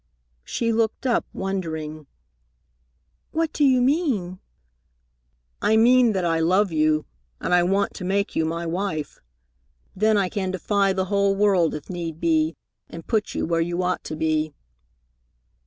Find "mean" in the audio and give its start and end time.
3.83-4.39, 5.77-6.13